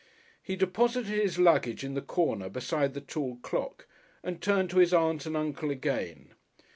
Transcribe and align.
He 0.41 0.55
deposited 0.55 1.11
his 1.11 1.37
luggage 1.37 1.83
in 1.83 1.93
the 1.93 2.01
corner 2.01 2.49
beside 2.49 2.95
the 2.95 3.01
tall 3.01 3.37
clock, 3.43 3.85
and 4.23 4.41
turned 4.41 4.71
to 4.71 4.79
his 4.79 4.95
Aunt 4.95 5.27
and 5.27 5.37
Uncle 5.37 5.69
again. 5.69 6.33